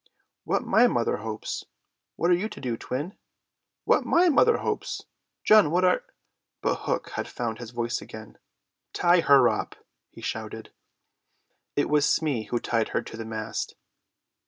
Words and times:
"What 0.45 0.63
my 0.63 0.87
mother 0.87 1.17
hopes. 1.17 1.63
What 2.15 2.31
are 2.31 2.35
you 2.35 2.49
to 2.49 2.59
do, 2.59 2.75
Twin?" 2.75 3.19
"What 3.83 4.03
my 4.03 4.29
mother 4.29 4.57
hopes. 4.57 5.05
John, 5.43 5.69
what 5.69 5.85
are—" 5.85 6.03
But 6.59 6.77
Hook 6.87 7.11
had 7.11 7.27
found 7.27 7.59
his 7.59 7.69
voice 7.69 8.01
again. 8.01 8.39
"Tie 8.93 9.19
her 9.19 9.47
up!" 9.47 9.75
he 10.09 10.21
shouted. 10.21 10.71
It 11.75 11.87
was 11.87 12.09
Smee 12.09 12.45
who 12.45 12.57
tied 12.59 12.89
her 12.97 13.03
to 13.03 13.15
the 13.15 13.25
mast. 13.25 13.75